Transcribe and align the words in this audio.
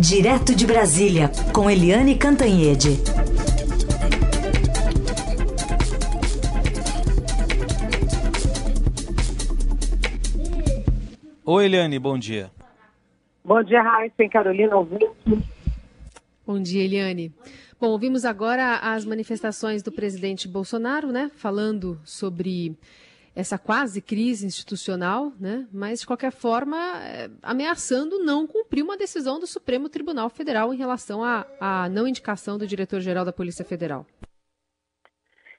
Direto 0.00 0.54
de 0.54 0.66
Brasília, 0.66 1.30
com 1.52 1.68
Eliane 1.68 2.16
Cantanhede. 2.16 2.88
Oi, 11.44 11.64
Eliane, 11.66 11.98
bom 11.98 12.18
dia. 12.18 12.50
Bom 13.44 13.62
dia, 13.62 13.82
Raíssa 13.82 14.26
Carolina, 14.32 14.74
ouvinte. 14.74 15.06
Bom 16.46 16.62
dia, 16.62 16.82
Eliane. 16.82 17.30
Bom, 17.78 17.88
ouvimos 17.88 18.24
agora 18.24 18.78
as 18.78 19.04
manifestações 19.04 19.82
do 19.82 19.92
presidente 19.92 20.48
Bolsonaro, 20.48 21.12
né, 21.12 21.30
falando 21.36 22.00
sobre 22.04 22.74
essa 23.34 23.58
quase 23.58 24.02
crise 24.02 24.46
institucional, 24.46 25.32
né, 25.38 25.66
mas 25.72 26.00
de 26.00 26.06
qualquer 26.06 26.32
forma 26.32 26.76
é, 27.02 27.30
ameaçando 27.42 28.18
não 28.18 28.46
cumprir 28.46 28.82
uma 28.82 28.96
decisão 28.96 29.38
do 29.38 29.46
Supremo 29.46 29.88
Tribunal 29.88 30.28
Federal 30.28 30.74
em 30.74 30.76
relação 30.76 31.22
à, 31.22 31.46
à 31.60 31.88
não 31.88 32.06
indicação 32.06 32.58
do 32.58 32.66
diretor-geral 32.66 33.24
da 33.24 33.32
Polícia 33.32 33.64
Federal. 33.64 34.04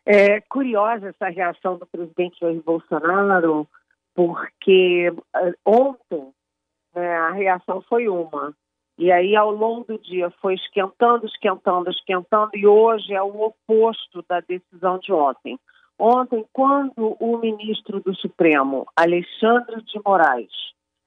É 0.06 0.42
curiosa 0.42 1.10
essa 1.10 1.30
reação 1.30 1.78
do 1.78 1.86
presidente 1.86 2.40
Jair 2.40 2.62
Bolsonaro, 2.62 3.68
porque 4.14 5.10
uh, 5.10 5.54
ontem 5.66 6.34
né, 6.94 7.16
a 7.18 7.32
reação 7.32 7.82
foi 7.88 8.08
uma, 8.10 8.54
e 9.02 9.12
aí, 9.12 9.36
ao 9.36 9.50
longo 9.50 9.86
do 9.86 9.98
dia, 9.98 10.30
foi 10.42 10.54
esquentando, 10.54 11.26
esquentando, 11.26 11.90
esquentando, 11.90 12.52
e 12.54 12.68
hoje 12.68 13.12
é 13.14 13.22
o 13.24 13.42
oposto 13.42 14.24
da 14.30 14.42
decisão 14.42 15.00
de 15.00 15.12
ontem. 15.12 15.60
Ontem, 16.04 16.44
quando 16.52 17.16
o 17.20 17.38
ministro 17.38 18.00
do 18.00 18.16
Supremo, 18.16 18.88
Alexandre 18.96 19.84
de 19.84 20.02
Moraes, 20.04 20.50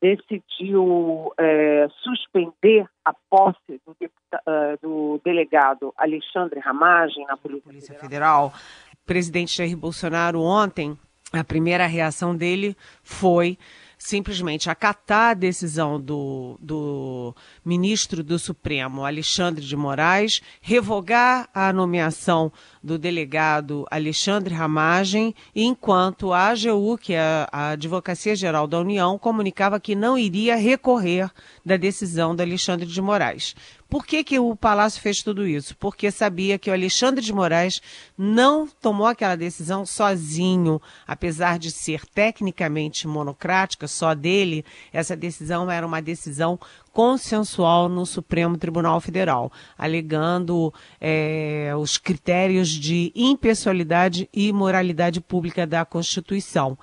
decidiu 0.01 1.33
é, 1.37 1.89
suspender 2.01 2.87
a 3.05 3.13
posse 3.29 3.81
do, 3.85 3.91
uh, 3.91 4.79
do, 4.81 5.21
delegado 5.25 5.93
Alexandre 5.97 6.61
Ramagem 6.61 7.27
na 7.27 7.37
Polícia, 7.37 7.65
Polícia 7.65 7.99
Federal, 7.99 8.53
o 8.93 9.05
presidente 9.05 9.57
Jair 9.57 9.77
Bolsonaro 9.77 10.41
ontem, 10.41 10.97
a 11.33 11.43
primeira 11.43 11.89
reação 11.89 12.37
dele 12.37 12.77
foi 13.03 13.59
simplesmente 14.05 14.69
acatar 14.69 15.31
a 15.31 15.35
decisão 15.35 15.99
do, 15.99 16.59
do 16.61 17.35
ministro 17.65 18.23
do 18.23 18.39
Supremo, 18.39 19.03
Alexandre 19.03 19.65
de 19.65 19.75
Moraes, 19.75 20.43
revogar 20.61 21.49
a 21.55 21.73
nomeação 21.73 22.53
do 22.83 22.99
delegado 22.99 23.87
Alexandre 23.91 24.55
Ramagem, 24.55 25.35
enquanto 25.57 26.35
a 26.35 26.49
AGU, 26.49 26.99
que 26.99 27.15
é 27.15 27.49
a 27.51 27.71
Advocacia 27.71 28.37
Geral 28.37 28.67
da 28.67 28.79
União, 28.79 29.19
comunicava 29.19 29.81
que 29.81 29.95
não 29.95 30.19
iria 30.19 30.55
recorrer 30.55 31.31
da 31.65 31.79
decisão 31.79 32.37
do 32.37 32.43
Alexandre 32.43 32.85
de 32.85 33.01
Moraes. 33.01 33.57
Por 33.95 34.05
que, 34.05 34.25
que 34.25 34.41
o 34.41 34.57
Palácio 34.57 35.01
fez 35.01 35.23
tudo 35.23 35.47
isso? 35.47 35.77
Porque 35.77 36.11
sabia 36.11 36.59
que 36.59 36.69
o 36.69 36.73
Alexandre 36.73 37.25
de 37.25 37.33
Moraes 37.33 37.81
não 38.19 38.67
tomou 38.67 39.07
aquela 39.07 39.37
decisão 39.37 39.87
sozinho, 39.87 40.83
apesar 41.07 41.61
de 41.61 41.71
ser 41.71 42.05
tecnicamente 42.07 43.07
monocrática, 43.07 43.87
só 43.87 44.13
dele, 44.13 44.65
essa 44.93 45.15
decisão 45.15 45.71
era 45.71 45.87
uma 45.87 46.03
decisão 46.03 46.59
consensual 46.93 47.89
no 47.89 48.05
Supremo 48.05 48.59
Tribunal 48.59 49.01
Federal, 49.01 49.53
alegando 49.79 50.75
é, 51.01 51.73
os 51.79 51.97
critérios 51.97 52.71
de 52.71 53.13
impessoalidade 53.15 54.29
e 54.35 54.53
moralidade 54.53 55.21
pública 55.21 55.65
da 55.69 55.85
Constituição. 55.85 56.77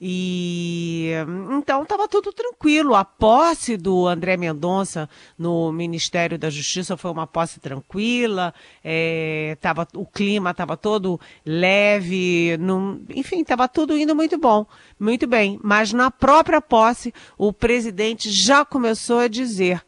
E 0.00 1.12
então 1.50 1.82
estava 1.82 2.06
tudo 2.08 2.32
tranquilo. 2.32 2.94
A 2.94 3.04
posse 3.04 3.76
do 3.76 4.06
André 4.06 4.36
Mendonça 4.36 5.08
no 5.38 5.72
Ministério 5.72 6.38
da 6.38 6.50
Justiça 6.50 6.96
foi 6.96 7.10
uma 7.10 7.26
posse 7.26 7.60
tranquila. 7.60 8.52
É, 8.84 9.56
tava, 9.60 9.86
o 9.94 10.04
clima 10.04 10.50
estava 10.50 10.76
todo 10.76 11.20
leve, 11.44 12.56
num, 12.58 13.04
enfim, 13.10 13.40
estava 13.40 13.66
tudo 13.68 13.96
indo 13.96 14.14
muito 14.14 14.38
bom, 14.38 14.66
muito 14.98 15.26
bem. 15.26 15.58
Mas 15.62 15.92
na 15.92 16.10
própria 16.10 16.60
posse, 16.60 17.12
o 17.38 17.52
presidente 17.52 18.30
já 18.30 18.64
começou 18.64 19.20
a 19.20 19.28
dizer. 19.28 19.82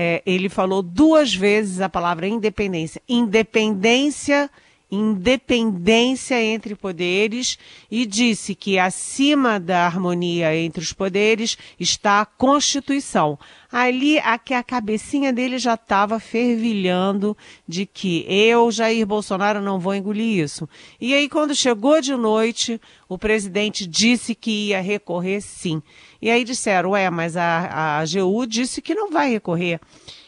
É, 0.00 0.22
ele 0.24 0.48
falou 0.48 0.80
duas 0.80 1.34
vezes 1.34 1.80
a 1.80 1.88
palavra 1.88 2.28
independência. 2.28 3.02
Independência 3.08 4.48
independência 4.90 6.42
entre 6.42 6.74
poderes 6.74 7.58
e 7.90 8.06
disse 8.06 8.54
que 8.54 8.78
acima 8.78 9.60
da 9.60 9.84
harmonia 9.84 10.56
entre 10.56 10.82
os 10.82 10.92
poderes 10.92 11.58
está 11.78 12.20
a 12.20 12.26
Constituição. 12.26 13.38
Ali 13.70 14.18
a, 14.18 14.34
a 14.34 14.62
cabecinha 14.62 15.30
dele 15.30 15.58
já 15.58 15.74
estava 15.74 16.18
fervilhando 16.18 17.36
de 17.66 17.84
que 17.84 18.24
eu, 18.26 18.70
Jair 18.70 19.06
Bolsonaro, 19.06 19.60
não 19.60 19.78
vou 19.78 19.94
engolir 19.94 20.42
isso. 20.42 20.66
E 20.98 21.12
aí, 21.12 21.28
quando 21.28 21.54
chegou 21.54 22.00
de 22.00 22.16
noite, 22.16 22.80
o 23.08 23.18
presidente 23.18 23.86
disse 23.86 24.34
que 24.34 24.68
ia 24.68 24.80
recorrer 24.80 25.42
sim. 25.42 25.82
E 26.20 26.30
aí 26.30 26.44
disseram, 26.44 26.90
ué, 26.90 27.10
mas 27.10 27.36
a, 27.36 27.42
a 27.42 27.98
AGU 27.98 28.46
disse 28.46 28.80
que 28.80 28.94
não 28.94 29.10
vai 29.10 29.30
recorrer. 29.30 29.80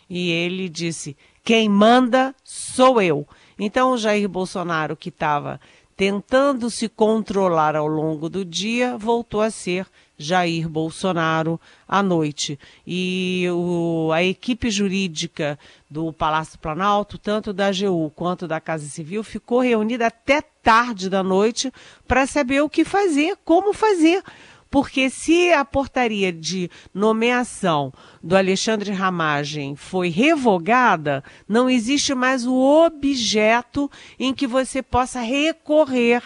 E 0.08 0.30
ele 0.30 0.68
disse, 0.68 1.16
quem 1.42 1.68
manda 1.68 2.34
sou 2.44 3.00
eu. 3.00 3.26
Então, 3.62 3.90
o 3.90 3.98
Jair 3.98 4.26
Bolsonaro, 4.26 4.96
que 4.96 5.10
estava 5.10 5.60
tentando 5.94 6.70
se 6.70 6.88
controlar 6.88 7.76
ao 7.76 7.86
longo 7.86 8.30
do 8.30 8.42
dia, 8.42 8.96
voltou 8.96 9.42
a 9.42 9.50
ser 9.50 9.86
Jair 10.16 10.66
Bolsonaro 10.66 11.60
à 11.86 12.02
noite. 12.02 12.58
E 12.86 13.46
o, 13.52 14.10
a 14.14 14.24
equipe 14.24 14.70
jurídica 14.70 15.58
do 15.90 16.10
Palácio 16.10 16.58
Planalto, 16.58 17.18
tanto 17.18 17.52
da 17.52 17.66
AGU 17.66 18.10
quanto 18.16 18.48
da 18.48 18.62
Casa 18.62 18.86
Civil, 18.86 19.22
ficou 19.22 19.60
reunida 19.60 20.06
até 20.06 20.40
tarde 20.40 21.10
da 21.10 21.22
noite 21.22 21.70
para 22.08 22.26
saber 22.26 22.62
o 22.62 22.68
que 22.68 22.82
fazer, 22.82 23.36
como 23.44 23.74
fazer 23.74 24.22
porque 24.70 25.10
se 25.10 25.52
a 25.52 25.64
portaria 25.64 26.32
de 26.32 26.70
nomeação 26.94 27.92
do 28.22 28.36
Alexandre 28.36 28.92
Ramagem 28.92 29.74
foi 29.74 30.08
revogada, 30.08 31.24
não 31.48 31.68
existe 31.68 32.14
mais 32.14 32.46
o 32.46 32.54
objeto 32.54 33.90
em 34.18 34.32
que 34.32 34.46
você 34.46 34.82
possa 34.82 35.20
recorrer 35.20 36.22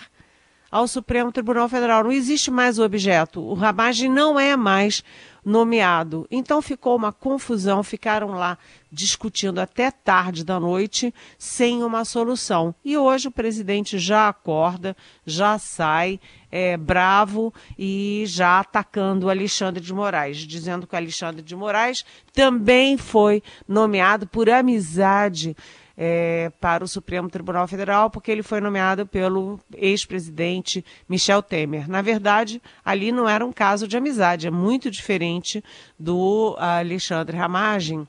ao 0.74 0.88
Supremo 0.88 1.30
Tribunal 1.30 1.68
Federal. 1.68 2.02
Não 2.02 2.10
existe 2.10 2.50
mais 2.50 2.80
o 2.80 2.82
objeto. 2.82 3.40
O 3.40 3.54
Ramagem 3.54 4.10
não 4.10 4.40
é 4.40 4.56
mais 4.56 5.04
nomeado. 5.44 6.26
Então 6.28 6.60
ficou 6.60 6.96
uma 6.96 7.12
confusão, 7.12 7.80
ficaram 7.84 8.32
lá 8.32 8.58
discutindo 8.90 9.60
até 9.60 9.92
tarde 9.92 10.44
da 10.44 10.58
noite 10.58 11.14
sem 11.38 11.84
uma 11.84 12.04
solução. 12.04 12.74
E 12.84 12.98
hoje 12.98 13.28
o 13.28 13.30
presidente 13.30 14.00
já 14.00 14.28
acorda, 14.28 14.96
já 15.24 15.60
sai 15.60 16.18
é, 16.50 16.76
bravo 16.76 17.54
e 17.78 18.24
já 18.26 18.58
atacando 18.58 19.30
Alexandre 19.30 19.80
de 19.80 19.94
Moraes, 19.94 20.38
dizendo 20.38 20.88
que 20.88 20.94
o 20.94 20.98
Alexandre 20.98 21.42
de 21.42 21.54
Moraes 21.54 22.04
também 22.32 22.96
foi 22.96 23.44
nomeado 23.68 24.26
por 24.26 24.50
amizade 24.50 25.54
é, 25.96 26.50
para 26.60 26.84
o 26.84 26.88
Supremo 26.88 27.28
Tribunal 27.28 27.66
Federal, 27.68 28.10
porque 28.10 28.30
ele 28.30 28.42
foi 28.42 28.60
nomeado 28.60 29.06
pelo 29.06 29.60
ex-presidente 29.76 30.84
Michel 31.08 31.42
Temer. 31.42 31.88
Na 31.88 32.02
verdade, 32.02 32.60
ali 32.84 33.12
não 33.12 33.28
era 33.28 33.44
um 33.44 33.52
caso 33.52 33.86
de 33.86 33.96
amizade, 33.96 34.46
é 34.46 34.50
muito 34.50 34.90
diferente 34.90 35.62
do 35.98 36.56
Alexandre 36.58 37.36
Ramagem, 37.36 38.06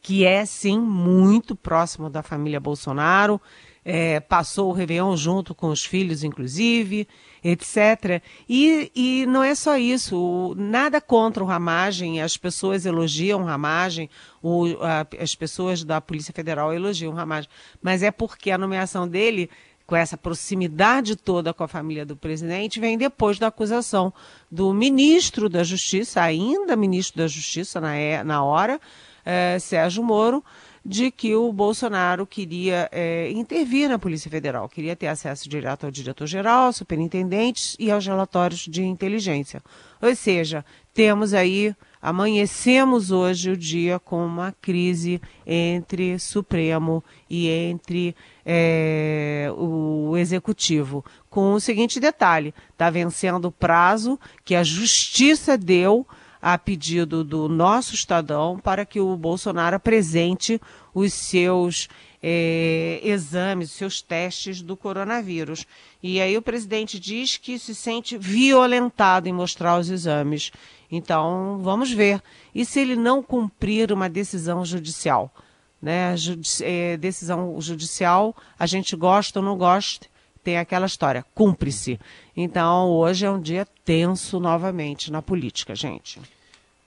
que 0.00 0.24
é 0.24 0.44
sim 0.44 0.78
muito 0.78 1.54
próximo 1.54 2.10
da 2.10 2.22
família 2.22 2.58
Bolsonaro, 2.58 3.40
é, 3.84 4.18
passou 4.18 4.68
o 4.68 4.72
Réveillon 4.72 5.16
junto 5.16 5.54
com 5.54 5.68
os 5.68 5.84
filhos, 5.84 6.24
inclusive, 6.24 7.06
etc. 7.50 8.22
E, 8.48 8.90
e 8.94 9.26
não 9.26 9.42
é 9.42 9.54
só 9.54 9.76
isso, 9.76 10.54
nada 10.56 11.00
contra 11.00 11.44
o 11.44 11.46
Ramagem, 11.46 12.20
as 12.20 12.36
pessoas 12.36 12.84
elogiam 12.84 13.42
o 13.42 13.44
Ramagem, 13.44 14.10
o, 14.42 14.66
a, 14.80 15.06
as 15.22 15.34
pessoas 15.34 15.84
da 15.84 16.00
Polícia 16.00 16.34
Federal 16.34 16.74
elogiam 16.74 17.12
o 17.12 17.16
Ramagem, 17.16 17.48
mas 17.80 18.02
é 18.02 18.10
porque 18.10 18.50
a 18.50 18.58
nomeação 18.58 19.06
dele 19.06 19.48
com 19.86 19.94
essa 19.94 20.16
proximidade 20.16 21.14
toda 21.14 21.54
com 21.54 21.62
a 21.62 21.68
família 21.68 22.04
do 22.04 22.16
presidente, 22.16 22.80
vem 22.80 22.98
depois 22.98 23.38
da 23.38 23.46
acusação 23.46 24.12
do 24.50 24.74
ministro 24.74 25.48
da 25.48 25.62
Justiça, 25.62 26.20
ainda 26.20 26.74
ministro 26.74 27.18
da 27.18 27.28
Justiça 27.28 27.80
na, 27.80 27.94
é, 27.94 28.24
na 28.24 28.42
hora, 28.42 28.80
é, 29.24 29.58
Sérgio 29.60 30.02
Moro, 30.02 30.42
de 30.86 31.10
que 31.10 31.34
o 31.34 31.52
Bolsonaro 31.52 32.24
queria 32.24 32.88
é, 32.92 33.28
intervir 33.32 33.88
na 33.88 33.98
Polícia 33.98 34.30
Federal, 34.30 34.68
queria 34.68 34.94
ter 34.94 35.08
acesso 35.08 35.48
direto 35.48 35.84
ao 35.84 35.90
diretor-geral, 35.90 36.72
superintendentes 36.72 37.74
e 37.78 37.90
aos 37.90 38.06
relatórios 38.06 38.60
de 38.60 38.84
inteligência. 38.84 39.60
Ou 40.00 40.14
seja, 40.14 40.64
temos 40.94 41.34
aí, 41.34 41.74
amanhecemos 42.00 43.10
hoje 43.10 43.50
o 43.50 43.56
dia 43.56 43.98
com 43.98 44.24
uma 44.24 44.54
crise 44.62 45.20
entre 45.44 46.20
Supremo 46.20 47.02
e 47.28 47.48
entre 47.48 48.14
é, 48.44 49.50
o 49.56 50.16
Executivo. 50.16 51.04
Com 51.28 51.54
o 51.54 51.60
seguinte 51.60 51.98
detalhe: 51.98 52.54
está 52.70 52.90
vencendo 52.90 53.46
o 53.46 53.52
prazo 53.52 54.20
que 54.44 54.54
a 54.54 54.62
Justiça 54.62 55.58
deu 55.58 56.06
a 56.48 56.56
pedido 56.56 57.24
do 57.24 57.48
nosso 57.48 57.92
Estadão 57.92 58.56
para 58.56 58.86
que 58.86 59.00
o 59.00 59.16
Bolsonaro 59.16 59.74
apresente 59.74 60.60
os 60.94 61.12
seus 61.12 61.88
é, 62.22 63.00
exames, 63.02 63.70
os 63.70 63.76
seus 63.76 64.00
testes 64.00 64.62
do 64.62 64.76
coronavírus. 64.76 65.66
E 66.00 66.20
aí 66.20 66.36
o 66.36 66.42
presidente 66.42 67.00
diz 67.00 67.36
que 67.36 67.58
se 67.58 67.74
sente 67.74 68.16
violentado 68.16 69.28
em 69.28 69.32
mostrar 69.32 69.76
os 69.76 69.90
exames. 69.90 70.52
Então, 70.88 71.58
vamos 71.62 71.90
ver. 71.90 72.22
E 72.54 72.64
se 72.64 72.78
ele 72.78 72.94
não 72.94 73.24
cumprir 73.24 73.90
uma 73.90 74.08
decisão 74.08 74.64
judicial? 74.64 75.34
Né? 75.82 76.14
É, 76.62 76.96
decisão 76.96 77.60
judicial, 77.60 78.36
a 78.56 78.66
gente 78.66 78.94
gosta 78.94 79.40
ou 79.40 79.44
não 79.44 79.58
gosta, 79.58 80.06
tem 80.44 80.58
aquela 80.58 80.86
história, 80.86 81.24
cumpre-se. 81.34 81.98
Então, 82.36 82.88
hoje 82.90 83.26
é 83.26 83.30
um 83.32 83.40
dia 83.40 83.66
tenso 83.84 84.38
novamente 84.38 85.10
na 85.10 85.20
política, 85.20 85.74
gente. 85.74 86.20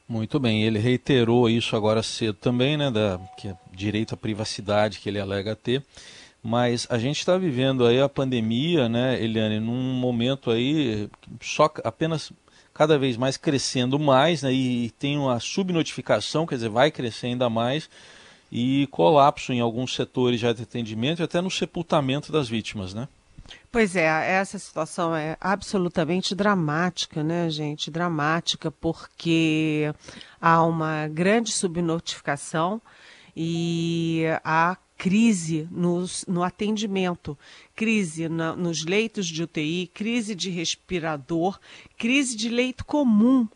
Muito 0.09 0.39
bem, 0.39 0.63
ele 0.63 0.79
reiterou 0.79 1.47
isso 1.47 1.75
agora 1.75 2.01
cedo 2.01 2.33
também, 2.33 2.75
né, 2.75 2.89
da 2.89 3.19
é 3.45 3.53
direito 3.71 4.15
à 4.15 4.17
privacidade 4.17 4.97
que 4.97 5.07
ele 5.07 5.19
alega 5.19 5.55
ter. 5.55 5.83
Mas 6.41 6.87
a 6.89 6.97
gente 6.97 7.19
está 7.19 7.37
vivendo 7.37 7.85
aí 7.85 8.01
a 8.01 8.09
pandemia, 8.09 8.89
né, 8.89 9.21
Eliane, 9.23 9.59
num 9.59 9.93
momento 9.93 10.49
aí 10.49 11.07
só 11.39 11.71
apenas 11.83 12.31
cada 12.73 12.97
vez 12.97 13.17
mais 13.17 13.37
crescendo 13.37 13.99
mais, 13.99 14.41
né, 14.41 14.51
e 14.51 14.89
tem 14.97 15.15
uma 15.15 15.39
subnotificação, 15.39 16.47
quer 16.47 16.55
dizer, 16.55 16.69
vai 16.69 16.89
crescer 16.89 17.27
ainda 17.27 17.47
mais, 17.47 17.87
e 18.51 18.87
colapso 18.87 19.53
em 19.53 19.59
alguns 19.59 19.93
setores 19.93 20.39
de 20.39 20.47
atendimento 20.47 21.19
e 21.19 21.23
até 21.23 21.39
no 21.39 21.51
sepultamento 21.51 22.31
das 22.31 22.49
vítimas, 22.49 22.95
né? 22.95 23.07
Pois 23.71 23.95
é, 23.95 24.05
essa 24.05 24.57
situação 24.57 25.15
é 25.15 25.37
absolutamente 25.39 26.33
dramática, 26.33 27.23
né, 27.23 27.49
gente? 27.49 27.91
Dramática, 27.91 28.71
porque 28.71 29.93
há 30.41 30.63
uma 30.63 31.07
grande 31.07 31.51
subnotificação 31.51 32.81
e 33.35 34.23
há 34.43 34.75
crise 34.97 35.65
nos, 35.71 36.25
no 36.27 36.43
atendimento, 36.43 37.37
crise 37.73 38.27
na, 38.27 38.53
nos 38.53 38.83
leitos 38.83 39.27
de 39.27 39.43
UTI, 39.43 39.89
crise 39.93 40.35
de 40.35 40.49
respirador, 40.49 41.57
crise 41.97 42.35
de 42.35 42.49
leito 42.49 42.83
comum 42.83 43.47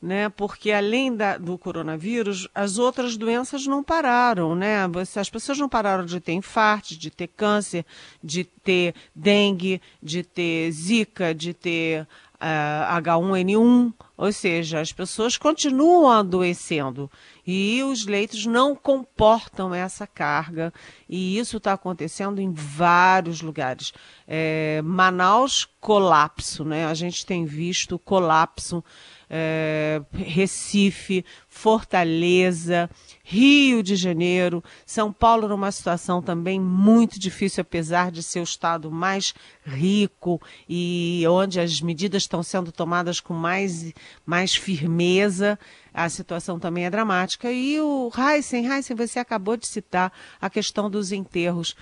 né? 0.00 0.28
Porque 0.28 0.70
além 0.70 1.14
da, 1.14 1.38
do 1.38 1.56
coronavírus, 1.56 2.48
as 2.54 2.78
outras 2.78 3.16
doenças 3.16 3.66
não 3.66 3.82
pararam, 3.82 4.54
né? 4.54 4.78
As 5.16 5.30
pessoas 5.30 5.58
não 5.58 5.68
pararam 5.68 6.04
de 6.04 6.20
ter 6.20 6.32
infarto, 6.32 6.96
de 6.96 7.10
ter 7.10 7.28
câncer, 7.28 7.84
de 8.22 8.44
ter 8.44 8.94
dengue, 9.14 9.80
de 10.02 10.22
ter 10.22 10.70
zika, 10.70 11.34
de 11.34 11.54
ter 11.54 12.02
uh, 12.02 12.06
eh, 12.40 13.00
H1N1, 13.00 13.92
ou 14.16 14.32
seja, 14.32 14.80
as 14.80 14.92
pessoas 14.92 15.36
continuam 15.36 16.10
adoecendo 16.10 17.10
e 17.46 17.82
os 17.82 18.06
leitos 18.06 18.46
não 18.46 18.74
comportam 18.74 19.74
essa 19.74 20.06
carga 20.06 20.72
e 21.08 21.38
isso 21.38 21.58
está 21.58 21.72
acontecendo 21.74 22.40
em 22.40 22.52
vários 22.52 23.40
lugares. 23.42 23.92
É, 24.26 24.80
Manaus 24.82 25.66
colapso, 25.80 26.64
né? 26.64 26.86
A 26.86 26.94
gente 26.94 27.24
tem 27.26 27.44
visto 27.44 27.98
colapso 27.98 28.82
é, 29.28 30.00
Recife, 30.12 31.24
Fortaleza, 31.48 32.88
Rio 33.24 33.82
de 33.82 33.96
Janeiro, 33.96 34.62
São 34.84 35.12
Paulo 35.12 35.48
numa 35.48 35.72
situação 35.72 36.22
também 36.22 36.60
muito 36.60 37.18
difícil, 37.18 37.62
apesar 37.62 38.10
de 38.10 38.22
ser 38.22 38.40
o 38.40 38.44
estado 38.44 38.90
mais 38.90 39.34
rico 39.64 40.40
e 40.68 41.24
onde 41.28 41.58
as 41.58 41.80
medidas 41.80 42.22
estão 42.22 42.42
sendo 42.42 42.70
tomadas 42.70 43.20
com 43.20 43.34
mais, 43.34 43.92
mais 44.24 44.54
firmeza. 44.54 45.58
A 45.92 46.08
situação 46.08 46.58
também 46.58 46.84
é 46.84 46.90
dramática. 46.90 47.50
E 47.50 47.80
o 47.80 48.10
Heisen, 48.16 48.66
Heisen, 48.66 48.96
você 48.96 49.18
acabou 49.18 49.56
de 49.56 49.66
citar 49.66 50.12
a 50.40 50.50
questão 50.50 50.90
dos 50.90 51.10
enterros. 51.10 51.74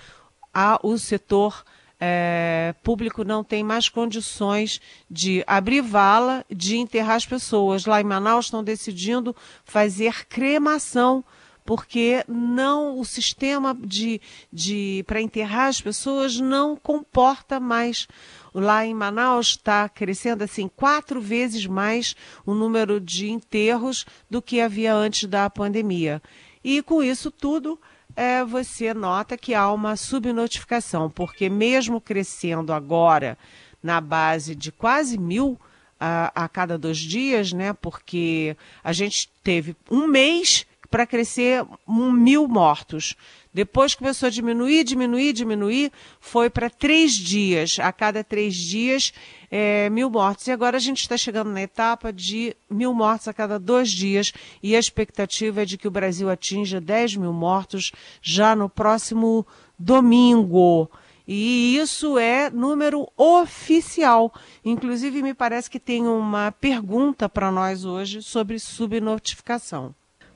Há 0.53 0.79
o 0.81 0.97
setor 0.97 1.63
é, 1.99 2.75
público 2.83 3.23
não 3.23 3.43
tem 3.43 3.63
mais 3.63 3.89
condições 3.89 4.81
de 5.09 5.43
abrir 5.47 5.81
vala, 5.81 6.45
de 6.49 6.77
enterrar 6.77 7.15
as 7.15 7.25
pessoas. 7.25 7.85
Lá 7.85 8.01
em 8.01 8.03
Manaus 8.03 8.45
estão 8.45 8.63
decidindo 8.63 9.35
fazer 9.63 10.25
cremação 10.27 11.23
porque 11.65 12.23
não 12.27 12.99
o 12.99 13.03
sistema 13.03 13.75
de, 13.81 14.21
de 14.53 15.03
para 15.07 15.19
enterrar 15.19 15.67
as 15.67 15.81
pessoas 15.81 16.39
não 16.39 16.75
comporta 16.75 17.59
mais. 17.59 18.07
Lá 18.53 18.85
em 18.85 18.93
Manaus 18.93 19.47
está 19.47 19.89
crescendo 19.89 20.43
assim 20.43 20.69
quatro 20.73 21.19
vezes 21.19 21.65
mais 21.65 22.15
o 22.45 22.53
número 22.53 23.01
de 23.01 23.29
enterros 23.29 24.05
do 24.29 24.41
que 24.41 24.61
havia 24.61 24.93
antes 24.93 25.27
da 25.27 25.49
pandemia. 25.49 26.21
E 26.63 26.81
com 26.83 27.01
isso 27.01 27.31
tudo 27.31 27.79
é, 28.15 28.43
você 28.43 28.93
nota 28.93 29.37
que 29.37 29.53
há 29.53 29.71
uma 29.71 29.95
subnotificação, 29.95 31.09
porque 31.09 31.49
mesmo 31.49 31.99
crescendo 31.99 32.71
agora 32.71 33.37
na 33.83 33.99
base 33.99 34.55
de 34.55 34.71
quase 34.71 35.17
mil 35.17 35.59
a, 35.99 36.31
a 36.43 36.49
cada 36.49 36.77
dois 36.77 36.97
dias, 36.97 37.51
né? 37.53 37.73
Porque 37.73 38.55
a 38.83 38.93
gente 38.93 39.29
teve 39.43 39.75
um 39.89 40.07
mês 40.07 40.65
para 40.95 41.05
crescer 41.05 41.61
um 41.85 42.09
mil 42.09 42.47
mortos. 42.47 43.17
Depois 43.53 43.93
começou 43.93 44.27
a 44.27 44.29
diminuir, 44.29 44.85
diminuir, 44.85 45.33
diminuir, 45.33 45.91
foi 46.21 46.49
para 46.49 46.69
três 46.69 47.11
dias. 47.11 47.77
A 47.81 47.91
cada 47.91 48.23
três 48.23 48.55
dias, 48.55 49.11
é, 49.51 49.89
mil 49.89 50.09
mortos. 50.09 50.47
E 50.47 50.53
agora 50.53 50.77
a 50.77 50.79
gente 50.79 51.01
está 51.01 51.17
chegando 51.17 51.51
na 51.51 51.61
etapa 51.61 52.13
de 52.13 52.55
mil 52.69 52.93
mortos 52.93 53.27
a 53.27 53.33
cada 53.33 53.59
dois 53.59 53.91
dias. 53.91 54.31
E 54.63 54.73
a 54.73 54.79
expectativa 54.79 55.63
é 55.63 55.65
de 55.65 55.77
que 55.77 55.85
o 55.85 55.91
Brasil 55.91 56.29
atinja 56.29 56.79
10 56.79 57.17
mil 57.17 57.33
mortos 57.33 57.91
já 58.21 58.55
no 58.55 58.69
próximo 58.69 59.45
domingo. 59.77 60.89
E 61.27 61.75
isso 61.75 62.17
é 62.17 62.49
número 62.49 63.05
oficial. 63.17 64.33
Inclusive, 64.63 65.21
me 65.21 65.33
parece 65.33 65.69
que 65.69 65.77
tem 65.77 66.07
uma 66.07 66.53
pergunta 66.53 67.27
para 67.27 67.51
nós 67.51 67.83
hoje 67.83 68.21
sobre 68.21 68.57
subnotificação. 68.59 69.93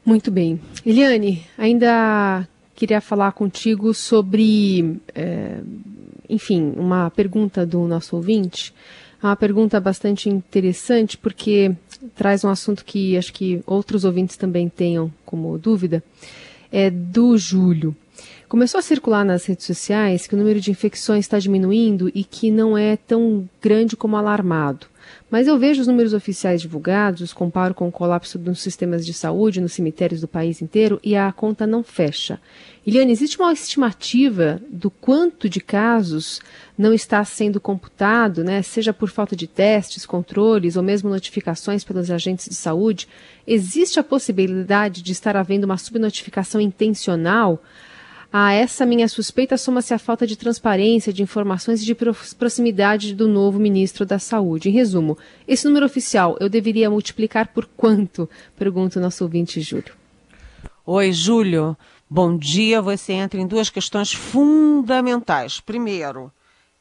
Muito 0.09 0.31
bem. 0.31 0.59
Eliane, 0.83 1.45
ainda 1.55 2.47
queria 2.73 2.99
falar 2.99 3.31
contigo 3.31 3.93
sobre, 3.93 4.99
é, 5.13 5.59
enfim, 6.27 6.73
uma 6.75 7.11
pergunta 7.11 7.63
do 7.63 7.87
nosso 7.87 8.15
ouvinte. 8.15 8.73
É 9.21 9.27
uma 9.27 9.35
pergunta 9.35 9.79
bastante 9.79 10.27
interessante 10.27 11.15
porque 11.15 11.75
traz 12.15 12.43
um 12.43 12.49
assunto 12.49 12.83
que 12.83 13.15
acho 13.17 13.31
que 13.31 13.61
outros 13.67 14.03
ouvintes 14.03 14.35
também 14.35 14.67
tenham 14.67 15.13
como 15.23 15.55
dúvida. 15.59 16.03
É 16.71 16.89
do 16.89 17.37
Júlio. 17.37 17.95
Começou 18.47 18.79
a 18.79 18.81
circular 18.81 19.23
nas 19.23 19.45
redes 19.45 19.67
sociais 19.67 20.25
que 20.25 20.33
o 20.33 20.37
número 20.39 20.59
de 20.59 20.71
infecções 20.71 21.25
está 21.25 21.37
diminuindo 21.37 22.09
e 22.15 22.23
que 22.23 22.49
não 22.49 22.75
é 22.75 22.97
tão 22.97 23.47
grande 23.61 23.95
como 23.95 24.17
alarmado. 24.17 24.87
Mas 25.29 25.47
eu 25.47 25.59
vejo 25.59 25.81
os 25.81 25.87
números 25.87 26.13
oficiais 26.13 26.59
divulgados, 26.59 27.33
comparo 27.33 27.75
com 27.75 27.87
o 27.87 27.91
colapso 27.91 28.39
dos 28.39 28.61
sistemas 28.61 29.05
de 29.05 29.13
saúde 29.13 29.61
nos 29.61 29.73
cemitérios 29.73 30.21
do 30.21 30.27
país 30.27 30.59
inteiro 30.59 30.99
e 31.03 31.15
a 31.15 31.31
conta 31.31 31.67
não 31.67 31.83
fecha. 31.83 32.41
Eliane, 32.85 33.11
existe 33.11 33.37
uma 33.37 33.53
estimativa 33.53 34.59
do 34.67 34.89
quanto 34.89 35.47
de 35.47 35.59
casos 35.59 36.41
não 36.75 36.91
está 36.91 37.23
sendo 37.23 37.61
computado, 37.61 38.43
né, 38.43 38.63
seja 38.63 38.91
por 38.91 39.09
falta 39.09 39.35
de 39.35 39.45
testes, 39.45 40.05
controles 40.05 40.75
ou 40.75 40.81
mesmo 40.81 41.09
notificações 41.09 41.83
pelos 41.83 42.09
agentes 42.09 42.49
de 42.49 42.55
saúde? 42.55 43.07
Existe 43.45 43.99
a 43.99 44.03
possibilidade 44.03 45.03
de 45.03 45.11
estar 45.11 45.37
havendo 45.37 45.65
uma 45.65 45.77
subnotificação 45.77 46.59
intencional? 46.59 47.61
A 48.31 48.53
essa 48.53 48.85
minha 48.85 49.07
suspeita 49.07 49.57
soma-se 49.57 49.91
a 49.91 49.97
falta 49.97 50.27
de 50.27 50.35
transparência, 50.35 51.11
de 51.11 51.23
informações 51.23 51.81
e 51.81 51.85
de 51.85 51.95
proximidade 51.95 53.15
do 53.15 53.27
novo 53.27 53.57
ministro 53.57 54.05
da 54.05 54.19
Saúde. 54.19 54.69
Em 54.69 54.71
resumo, 54.71 55.17
esse 55.47 55.65
número 55.65 55.85
oficial 55.85 56.37
eu 56.39 56.47
deveria 56.47 56.91
multiplicar 56.91 57.47
por 57.47 57.65
quanto? 57.65 58.29
Pergunta 58.55 58.99
o 58.99 59.01
nosso 59.01 59.23
ouvinte 59.23 59.59
Júlio. 59.61 59.95
Oi, 60.85 61.11
Júlio. 61.11 61.75
Bom 62.07 62.37
dia. 62.37 62.83
Você 62.83 63.13
entra 63.13 63.41
em 63.41 63.47
duas 63.47 63.71
questões 63.71 64.13
fundamentais. 64.13 65.59
Primeiro, 65.59 66.31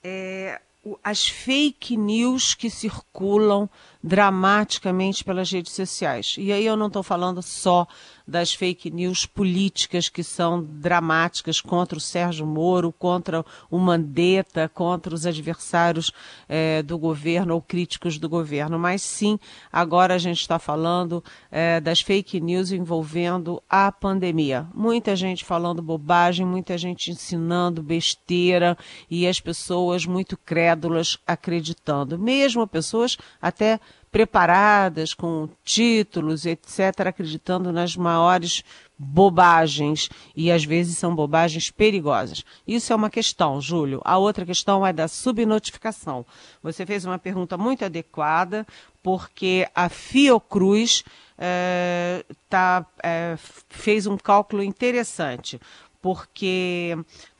é, 0.04 0.60
as 1.02 1.26
fake 1.26 1.96
news 1.96 2.54
que 2.54 2.68
circulam 2.68 3.68
dramaticamente 4.02 5.24
pelas 5.24 5.50
redes 5.50 5.72
sociais. 5.72 6.36
E 6.38 6.52
aí 6.52 6.64
eu 6.64 6.76
não 6.76 6.86
estou 6.86 7.02
falando 7.02 7.42
só 7.42 7.86
das 8.28 8.52
fake 8.52 8.90
news 8.90 9.24
políticas 9.24 10.10
que 10.10 10.22
são 10.22 10.62
dramáticas 10.62 11.62
contra 11.62 11.96
o 11.96 12.00
Sérgio 12.00 12.46
Moro, 12.46 12.92
contra 12.92 13.42
o 13.70 13.78
Mandetta, 13.78 14.68
contra 14.68 15.14
os 15.14 15.24
adversários 15.24 16.12
é, 16.46 16.82
do 16.82 16.98
governo 16.98 17.54
ou 17.54 17.62
críticos 17.62 18.18
do 18.18 18.28
governo, 18.28 18.78
mas 18.78 19.00
sim, 19.00 19.38
agora 19.72 20.14
a 20.14 20.18
gente 20.18 20.42
está 20.42 20.58
falando 20.58 21.24
é, 21.50 21.80
das 21.80 22.02
fake 22.02 22.38
news 22.38 22.70
envolvendo 22.70 23.62
a 23.68 23.90
pandemia. 23.90 24.66
Muita 24.74 25.16
gente 25.16 25.42
falando 25.42 25.80
bobagem, 25.80 26.44
muita 26.44 26.76
gente 26.76 27.10
ensinando 27.10 27.82
besteira 27.82 28.76
e 29.10 29.26
as 29.26 29.40
pessoas 29.40 30.04
muito 30.04 30.36
crédulas 30.36 31.18
acreditando, 31.26 32.18
mesmo 32.18 32.66
pessoas 32.66 33.16
até 33.40 33.80
preparadas 34.10 35.14
com 35.14 35.48
títulos, 35.64 36.46
etc., 36.46 37.06
acreditando 37.06 37.72
nas 37.72 37.96
maiores 37.96 38.64
bobagens 38.98 40.10
e 40.34 40.50
às 40.50 40.64
vezes 40.64 40.98
são 40.98 41.14
bobagens 41.14 41.70
perigosas. 41.70 42.44
Isso 42.66 42.92
é 42.92 42.96
uma 42.96 43.10
questão, 43.10 43.60
Júlio. 43.60 44.00
A 44.04 44.18
outra 44.18 44.44
questão 44.44 44.84
é 44.84 44.92
da 44.92 45.06
subnotificação. 45.06 46.26
Você 46.62 46.84
fez 46.84 47.04
uma 47.04 47.18
pergunta 47.18 47.56
muito 47.56 47.84
adequada, 47.84 48.66
porque 49.02 49.68
a 49.74 49.88
Fiocruz 49.88 51.04
é, 51.38 52.24
tá, 52.48 52.84
é, 53.02 53.36
fez 53.68 54.06
um 54.06 54.16
cálculo 54.16 54.62
interessante, 54.62 55.60
porque 56.02 56.96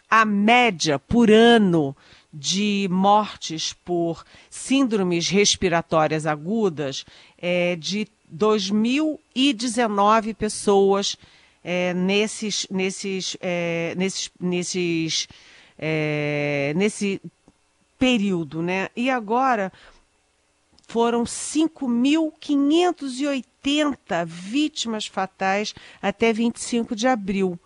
a 0.09 0.25
média 0.25 0.99
por 0.99 1.31
ano 1.31 1.95
de 2.39 2.87
mortes 2.89 3.73
por 3.73 4.25
síndromes 4.49 5.29
respiratórias 5.29 6.25
agudas 6.25 7.05
é 7.37 7.75
de 7.75 8.07
2.019 8.33 10.37
pessoas 10.37 11.17
é, 11.65 11.93
nesses, 11.95 12.65
nesses, 12.71 13.37
é, 13.41 13.93
nesses, 13.97 14.31
nesses, 14.39 15.27
é, 15.77 16.73
nesse 16.77 17.21
período, 17.99 18.63
né? 18.63 18.89
E 18.95 19.11
agora 19.11 19.73
foram 20.87 21.25
5.580 21.25 24.25
vítimas 24.25 25.07
fatais 25.07 25.75
até 26.01 26.33
25 26.33 26.95
de 26.95 27.09
abril 27.09 27.59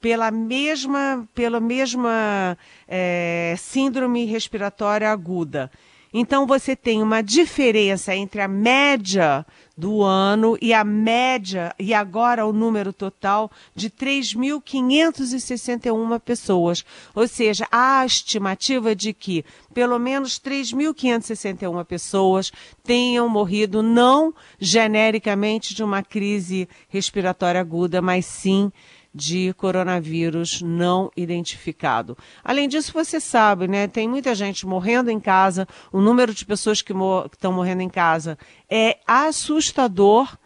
pela 0.00 0.30
mesma, 0.30 1.28
pela 1.34 1.60
mesma 1.60 2.56
é, 2.88 3.54
síndrome 3.58 4.24
respiratória 4.24 5.10
aguda. 5.10 5.70
Então 6.12 6.44
você 6.44 6.74
tem 6.74 7.00
uma 7.02 7.22
diferença 7.22 8.12
entre 8.16 8.40
a 8.40 8.48
média 8.48 9.46
do 9.76 10.02
ano 10.02 10.58
e 10.60 10.74
a 10.74 10.82
média, 10.82 11.72
e 11.78 11.94
agora 11.94 12.44
o 12.44 12.52
número 12.52 12.92
total, 12.92 13.48
de 13.74 13.88
3.561 13.88 16.20
pessoas. 16.20 16.84
Ou 17.14 17.28
seja, 17.28 17.68
há 17.70 18.00
a 18.00 18.06
estimativa 18.06 18.92
de 18.94 19.14
que 19.14 19.42
pelo 19.72 19.98
menos 20.00 20.40
3.561 20.40 21.84
pessoas 21.84 22.50
tenham 22.82 23.28
morrido 23.28 23.80
não 23.80 24.34
genericamente 24.58 25.72
de 25.74 25.84
uma 25.84 26.02
crise 26.02 26.68
respiratória 26.88 27.60
aguda, 27.60 28.02
mas 28.02 28.26
sim 28.26 28.72
de 29.14 29.52
coronavírus 29.54 30.62
não 30.62 31.10
identificado. 31.16 32.16
Além 32.44 32.68
disso, 32.68 32.92
você 32.92 33.18
sabe, 33.20 33.66
né? 33.66 33.88
Tem 33.88 34.08
muita 34.08 34.34
gente 34.34 34.66
morrendo 34.66 35.10
em 35.10 35.18
casa, 35.18 35.66
o 35.92 36.00
número 36.00 36.32
de 36.32 36.44
pessoas 36.44 36.80
que 36.80 36.92
estão 37.32 37.52
morrendo 37.52 37.82
em 37.82 37.88
casa 37.88 38.38
é 38.68 38.98
assustador, 39.06 40.36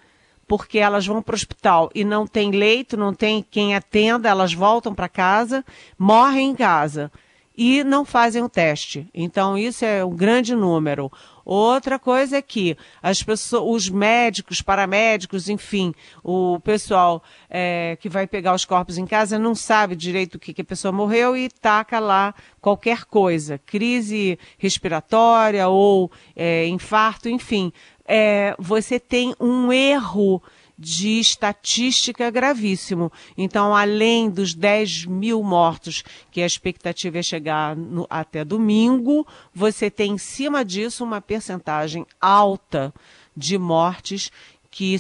porque 0.47 0.79
elas 0.79 1.07
vão 1.07 1.23
para 1.23 1.35
o 1.35 1.37
hospital 1.37 1.91
e 1.95 2.05
não 2.05 2.27
tem 2.27 2.51
leito, 2.51 2.97
não 2.97 3.15
tem 3.15 3.45
quem 3.49 3.75
atenda, 3.75 4.29
elas 4.29 4.53
voltam 4.55 4.95
para 4.95 5.09
casa, 5.09 5.65
morrem 5.99 6.51
em 6.51 6.55
casa 6.55 7.11
e 7.57 7.85
não 7.85 8.05
fazem 8.05 8.43
o 8.43 8.49
teste. 8.49 9.09
Então, 9.15 9.57
isso 9.57 9.85
é 9.85 10.05
um 10.05 10.15
grande 10.15 10.55
número. 10.55 11.11
Outra 11.45 11.99
coisa 11.99 12.39
é 12.39 12.43
que 12.43 12.77
as 13.03 13.23
pessoas, 13.23 13.85
os 13.85 13.91
médicos, 13.91 14.63
paramédicos, 14.63 15.49
enfim, 15.49 15.95
o 16.23 16.59
pessoal 16.61 17.23
é, 17.51 17.99
que 18.01 18.09
vai 18.09 18.27
pegar 18.27 18.55
os 18.55 18.65
corpos 18.65 18.97
em 18.97 19.07
casa 19.07 19.39
não 19.39 19.55
sabe 19.55 19.95
direito 19.95 20.37
o 20.37 20.39
que, 20.39 20.55
que 20.55 20.63
a 20.63 20.65
pessoa 20.65 20.91
morreu 20.91 21.37
e 21.37 21.49
taca 21.49 21.99
lá 21.99 22.35
qualquer 22.61 23.05
coisa, 23.05 23.59
crise 23.59 24.39
respiratória 24.57 25.69
ou 25.69 26.11
é, 26.35 26.67
infarto, 26.67 27.29
enfim. 27.29 27.73
É, 28.07 28.55
você 28.59 28.99
tem 28.99 29.35
um 29.41 29.73
erro 29.73 30.43
de 30.79 31.21
estatística 31.21 32.31
gravíssimo. 32.31 33.13
Então, 33.37 33.75
além 33.75 34.29
dos 34.29 34.55
10 34.55 35.07
mil 35.07 35.43
mortos, 35.43 36.03
que 36.31 36.43
a 36.43 36.47
expectativa 36.47 37.19
é 37.19 37.23
chegar 37.23 37.77
no, 37.77 38.07
até 38.11 38.45
domingo, 38.45 39.27
você 39.55 39.91
tem 39.91 40.13
em 40.13 40.19
cima 40.19 40.65
disso 40.65 41.05
uma 41.05 41.21
percentagem 41.21 42.05
alta 42.21 42.93
de 43.37 43.57
mortes 43.57 44.31
que, 44.71 44.97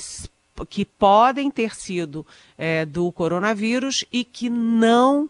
que 0.68 0.84
podem 0.84 1.50
ter 1.50 1.74
sido 1.74 2.24
é, 2.56 2.84
do 2.86 3.10
coronavírus 3.10 4.04
e 4.12 4.24
que 4.24 4.48
não 4.48 5.28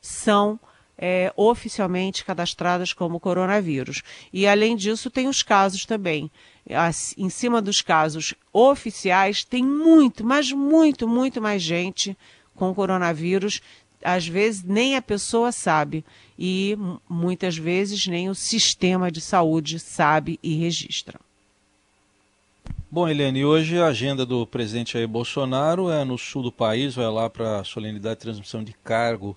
são 0.00 0.60
é, 0.98 1.32
oficialmente 1.36 2.24
cadastradas 2.24 2.92
como 2.92 3.20
coronavírus. 3.20 4.02
E, 4.32 4.46
além 4.46 4.76
disso, 4.76 5.10
tem 5.10 5.28
os 5.28 5.42
casos 5.42 5.84
também 5.84 6.30
em 7.16 7.28
cima 7.28 7.62
dos 7.62 7.80
casos 7.80 8.34
oficiais, 8.52 9.44
tem 9.44 9.64
muito, 9.64 10.24
mas 10.24 10.50
muito, 10.50 11.06
muito 11.06 11.40
mais 11.40 11.62
gente 11.62 12.16
com 12.54 12.74
coronavírus. 12.74 13.60
Às 14.02 14.26
vezes 14.26 14.62
nem 14.62 14.96
a 14.96 15.02
pessoa 15.02 15.52
sabe 15.52 16.04
e 16.38 16.76
muitas 17.08 17.56
vezes 17.56 18.06
nem 18.06 18.28
o 18.28 18.34
sistema 18.34 19.10
de 19.10 19.20
saúde 19.20 19.78
sabe 19.78 20.38
e 20.42 20.56
registra. 20.56 21.18
Bom, 22.90 23.08
Helene, 23.08 23.44
hoje 23.44 23.78
a 23.78 23.86
agenda 23.86 24.24
do 24.24 24.46
presidente 24.46 24.94
Jair 24.94 25.08
Bolsonaro 25.08 25.90
é 25.90 26.04
no 26.04 26.16
sul 26.16 26.42
do 26.42 26.52
país, 26.52 26.94
vai 26.94 27.10
lá 27.10 27.28
para 27.28 27.60
a 27.60 27.64
solenidade 27.64 28.16
de 28.16 28.22
transmissão 28.22 28.62
de 28.62 28.72
cargo 28.72 29.36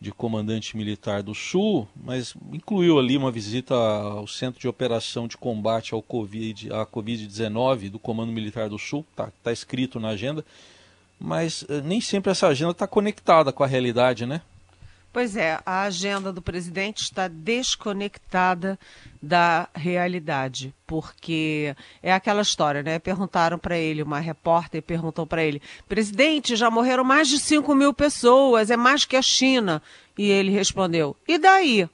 de 0.00 0.12
comandante 0.12 0.76
militar 0.76 1.22
do 1.22 1.34
Sul, 1.34 1.88
mas 1.96 2.34
incluiu 2.52 2.98
ali 2.98 3.16
uma 3.16 3.32
visita 3.32 3.74
ao 3.74 4.26
Centro 4.26 4.60
de 4.60 4.68
Operação 4.68 5.26
de 5.26 5.36
Combate 5.36 5.92
ao 5.92 6.00
COVID, 6.00 6.72
à 6.72 6.86
Covid-19 6.86 7.90
do 7.90 7.98
Comando 7.98 8.32
Militar 8.32 8.68
do 8.68 8.78
Sul, 8.78 9.04
está 9.10 9.32
tá 9.42 9.52
escrito 9.52 9.98
na 9.98 10.10
agenda, 10.10 10.44
mas 11.18 11.64
eh, 11.68 11.80
nem 11.80 12.00
sempre 12.00 12.30
essa 12.30 12.46
agenda 12.46 12.70
está 12.70 12.86
conectada 12.86 13.52
com 13.52 13.64
a 13.64 13.66
realidade, 13.66 14.24
né? 14.24 14.40
Pois 15.10 15.36
é, 15.36 15.58
a 15.64 15.82
agenda 15.82 16.32
do 16.32 16.42
presidente 16.42 17.02
está 17.02 17.28
desconectada 17.28 18.78
da 19.22 19.66
realidade, 19.74 20.74
porque 20.86 21.74
é 22.02 22.12
aquela 22.12 22.42
história, 22.42 22.82
né? 22.82 22.98
Perguntaram 22.98 23.58
para 23.58 23.76
ele, 23.76 24.02
uma 24.02 24.20
repórter 24.20 24.82
perguntou 24.82 25.26
para 25.26 25.42
ele: 25.42 25.62
presidente, 25.88 26.54
já 26.54 26.70
morreram 26.70 27.04
mais 27.04 27.26
de 27.28 27.38
5 27.38 27.74
mil 27.74 27.94
pessoas, 27.94 28.70
é 28.70 28.76
mais 28.76 29.04
que 29.06 29.16
a 29.16 29.22
China. 29.22 29.82
E 30.16 30.30
ele 30.30 30.50
respondeu: 30.50 31.16
e 31.26 31.38
daí? 31.38 31.84
O 31.84 31.90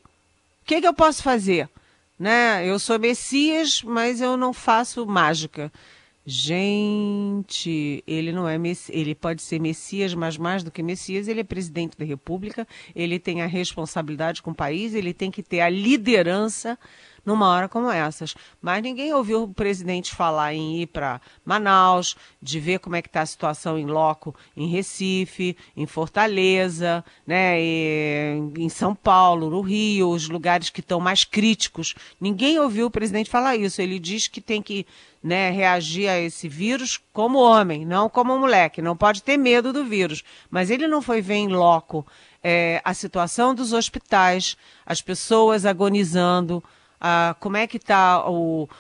que, 0.67 0.81
que 0.81 0.87
eu 0.87 0.95
posso 0.95 1.23
fazer? 1.23 1.69
Né? 2.19 2.67
Eu 2.67 2.79
sou 2.79 2.99
Messias, 2.99 3.83
mas 3.83 4.21
eu 4.21 4.37
não 4.37 4.53
faço 4.53 5.07
mágica. 5.07 5.71
Gente, 6.27 8.03
ele 8.07 8.33
não 8.33 8.49
é 8.49 8.59
ele 8.89 9.15
pode 9.15 9.43
ser 9.43 9.61
Messias, 9.61 10.15
mas 10.15 10.39
mais 10.39 10.63
do 10.63 10.71
que 10.71 10.83
Messias, 10.83 11.29
ele 11.29 11.41
é 11.41 11.45
presidente 11.45 11.99
da 11.99 12.05
República, 12.05 12.67
ele 12.97 13.19
tem 13.19 13.43
a 13.43 13.47
responsabilidade 13.47 14.41
com 14.41 14.51
o 14.51 14.55
país, 14.55 14.95
ele 14.95 15.13
tem 15.13 15.31
que 15.31 15.43
ter 15.43 15.61
a 15.61 15.69
liderança 15.69 16.79
numa 17.25 17.49
hora 17.49 17.69
como 17.69 17.91
essas. 17.91 18.35
Mas 18.61 18.83
ninguém 18.83 19.13
ouviu 19.13 19.45
o 19.45 19.55
presidente 19.55 20.15
falar 20.15 20.55
em 20.55 20.81
ir 20.81 20.87
para 20.87 21.21
Manaus, 21.45 22.17
de 22.41 22.61
ver 22.61 22.79
como 22.79 22.97
é 22.97 23.03
que 23.03 23.09
está 23.09 23.23
a 23.23 23.27
situação 23.27 23.79
em 23.79 23.87
loco 23.87 24.35
em 24.57 24.69
Recife, 24.69 25.57
em 25.77 25.87
Fortaleza, 25.87 27.05
né, 27.27 27.59
em 27.61 28.69
São 28.69 28.95
Paulo, 28.95 29.51
no 29.51 29.61
Rio, 29.61 30.11
os 30.11 30.29
lugares 30.29 30.71
que 30.71 30.81
estão 30.81 31.01
mais 31.01 31.25
críticos. 31.25 31.95
Ninguém 32.21 32.59
ouviu 32.59 32.87
o 32.87 32.91
presidente 32.91 33.31
falar 33.31 33.57
isso. 33.57 33.81
Ele 33.81 33.99
diz 33.99 34.29
que 34.29 34.41
tem 34.41 34.63
que 34.63 34.87
né, 35.23 35.51
reagir 35.51 36.09
a 36.09 36.21
esse 36.21 36.49
vírus 36.49 37.01
como 37.13 37.39
homem, 37.39 37.87
não 37.87 38.11
como 38.11 38.39
moleque. 38.39 38.83
Não 38.83 38.97
pode 38.97 39.23
ter 39.23 39.39
medo 39.39 39.73
do 39.73 39.85
vírus. 39.85 40.23
Mas 40.51 40.71
ele 40.71 40.87
não 40.87 41.01
foi 41.01 41.23
ver 41.23 41.37
em 41.37 41.49
loco 41.49 42.07
é, 42.43 42.83
a 42.85 42.93
situação 42.93 43.55
dos 43.55 43.73
hospitais, 43.73 44.55
as 44.85 45.01
pessoas 45.01 45.65
agonizando, 45.65 46.63
como 47.41 47.57
é 47.57 47.67
que 47.67 47.79
tá 47.79 48.25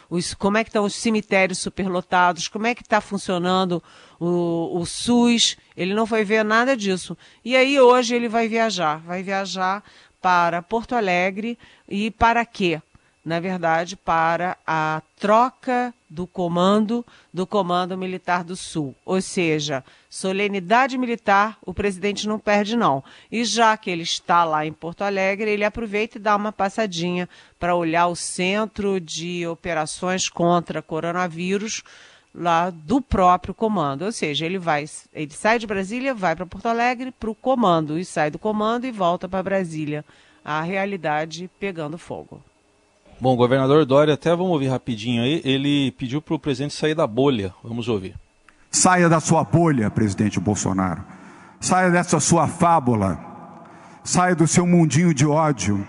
os, 0.08 0.34
como 0.34 0.56
é 0.56 0.64
que 0.64 0.70
estão 0.70 0.84
os 0.84 0.94
cemitérios 0.94 1.58
superlotados, 1.58 2.48
como 2.48 2.66
é 2.66 2.74
que 2.74 2.82
está 2.82 3.00
funcionando 3.00 3.82
o, 4.18 4.80
o 4.80 4.86
SUS. 4.86 5.56
Ele 5.76 5.94
não 5.94 6.06
foi 6.06 6.24
ver 6.24 6.44
nada 6.44 6.76
disso. 6.76 7.16
E 7.44 7.56
aí 7.56 7.78
hoje 7.78 8.14
ele 8.14 8.28
vai 8.28 8.48
viajar, 8.48 8.98
vai 8.98 9.22
viajar 9.22 9.82
para 10.20 10.62
Porto 10.62 10.94
Alegre 10.94 11.58
e 11.88 12.10
para 12.10 12.44
quê? 12.46 12.80
Na 13.24 13.40
verdade, 13.40 13.96
para 13.96 14.56
a 14.66 15.00
troca 15.18 15.94
do 16.10 16.26
comando 16.26 17.04
do 17.32 17.46
Comando 17.46 17.96
Militar 17.96 18.44
do 18.44 18.54
Sul. 18.54 18.94
Ou 19.04 19.20
seja, 19.20 19.82
solenidade 20.10 20.98
militar, 20.98 21.56
o 21.64 21.72
presidente 21.72 22.28
não 22.28 22.38
perde, 22.38 22.76
não. 22.76 23.02
E 23.32 23.44
já 23.44 23.76
que 23.76 23.90
ele 23.90 24.02
está 24.02 24.44
lá 24.44 24.66
em 24.66 24.72
Porto 24.72 25.02
Alegre, 25.02 25.50
ele 25.50 25.64
aproveita 25.64 26.18
e 26.18 26.20
dá 26.20 26.36
uma 26.36 26.52
passadinha 26.52 27.28
para 27.58 27.74
olhar 27.74 28.06
o 28.08 28.14
centro 28.14 29.00
de 29.00 29.46
operações 29.46 30.28
contra 30.28 30.82
coronavírus 30.82 31.82
lá 32.34 32.68
do 32.68 33.00
próprio 33.00 33.54
comando. 33.54 34.02
Ou 34.02 34.12
seja, 34.12 34.44
ele 34.44 34.58
vai, 34.58 34.84
ele 35.14 35.32
sai 35.32 35.58
de 35.58 35.66
Brasília, 35.66 36.14
vai 36.14 36.36
para 36.36 36.44
Porto 36.44 36.66
Alegre 36.66 37.10
para 37.10 37.30
o 37.30 37.34
comando, 37.34 37.98
e 37.98 38.04
sai 38.04 38.30
do 38.30 38.38
comando 38.38 38.86
e 38.86 38.90
volta 38.90 39.26
para 39.28 39.42
Brasília. 39.42 40.04
A 40.44 40.60
realidade 40.60 41.50
pegando 41.58 41.96
fogo. 41.96 42.42
Bom, 43.20 43.34
o 43.34 43.36
governador 43.36 43.84
Dória, 43.84 44.14
até 44.14 44.30
vamos 44.30 44.52
ouvir 44.52 44.68
rapidinho 44.68 45.22
aí, 45.22 45.40
ele 45.44 45.92
pediu 45.92 46.20
para 46.20 46.34
o 46.34 46.38
presidente 46.38 46.74
sair 46.74 46.94
da 46.94 47.06
bolha. 47.06 47.54
Vamos 47.62 47.88
ouvir. 47.88 48.14
Saia 48.70 49.08
da 49.08 49.20
sua 49.20 49.44
bolha, 49.44 49.90
presidente 49.90 50.40
Bolsonaro. 50.40 51.04
Saia 51.60 51.90
dessa 51.90 52.18
sua 52.18 52.48
fábula. 52.48 53.18
Saia 54.02 54.34
do 54.34 54.46
seu 54.46 54.66
mundinho 54.66 55.14
de 55.14 55.24
ódio. 55.24 55.86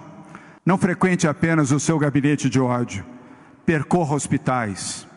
Não 0.65 0.77
frequente 0.77 1.27
apenas 1.27 1.71
o 1.71 1.79
seu 1.79 1.97
gabinete 1.97 2.49
de 2.49 2.59
ódio. 2.59 3.03
Percorra 3.65 4.15
hospitais. 4.15 5.07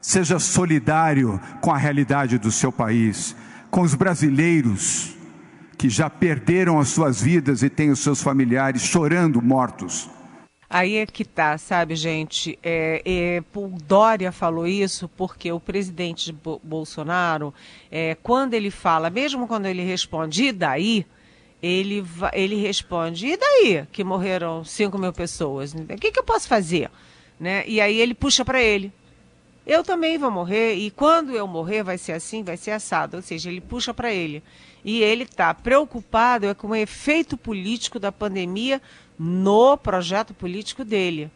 Seja 0.00 0.38
solidário 0.38 1.40
com 1.60 1.70
a 1.70 1.76
realidade 1.76 2.38
do 2.38 2.50
seu 2.50 2.72
país, 2.72 3.36
com 3.70 3.82
os 3.82 3.94
brasileiros 3.94 5.14
que 5.76 5.88
já 5.88 6.08
perderam 6.08 6.78
as 6.78 6.88
suas 6.88 7.20
vidas 7.20 7.62
e 7.62 7.68
têm 7.68 7.90
os 7.90 8.00
seus 8.00 8.22
familiares 8.22 8.82
chorando 8.82 9.42
mortos. 9.42 10.08
Aí 10.68 10.96
é 10.96 11.06
que 11.06 11.24
tá, 11.24 11.56
sabe, 11.58 11.94
gente? 11.94 12.58
É, 12.62 13.02
é, 13.04 13.44
o 13.54 13.68
Dória 13.68 14.32
falou 14.32 14.66
isso 14.66 15.08
porque 15.08 15.52
o 15.52 15.60
presidente 15.60 16.34
Bolsonaro, 16.62 17.52
é, 17.90 18.16
quando 18.22 18.54
ele 18.54 18.70
fala, 18.70 19.10
mesmo 19.10 19.46
quando 19.46 19.66
ele 19.66 19.82
responde, 19.82 20.44
e 20.44 20.52
daí? 20.52 21.06
Ele, 21.62 22.04
ele 22.34 22.56
responde, 22.56 23.26
e 23.26 23.36
daí 23.38 23.86
que 23.90 24.04
morreram 24.04 24.64
5 24.64 24.98
mil 24.98 25.12
pessoas? 25.12 25.72
O 25.72 25.86
que, 25.98 26.12
que 26.12 26.18
eu 26.18 26.24
posso 26.24 26.46
fazer? 26.46 26.90
Né? 27.40 27.64
E 27.66 27.80
aí 27.80 28.00
ele 28.00 28.14
puxa 28.14 28.44
para 28.44 28.62
ele. 28.62 28.92
Eu 29.66 29.82
também 29.82 30.18
vou 30.18 30.30
morrer, 30.30 30.74
e 30.74 30.90
quando 30.90 31.32
eu 31.32 31.46
morrer 31.46 31.82
vai 31.82 31.96
ser 31.96 32.12
assim, 32.12 32.42
vai 32.42 32.56
ser 32.56 32.72
assado. 32.72 33.16
Ou 33.16 33.22
seja, 33.22 33.48
ele 33.48 33.62
puxa 33.62 33.94
para 33.94 34.12
ele. 34.12 34.42
E 34.84 35.02
ele 35.02 35.22
está 35.22 35.54
preocupado 35.54 36.46
é 36.46 36.52
com 36.52 36.68
o 36.68 36.76
efeito 36.76 37.34
político 37.36 37.98
da 37.98 38.12
pandemia 38.12 38.82
no 39.18 39.76
projeto 39.76 40.34
político 40.34 40.84
dele. 40.84 41.30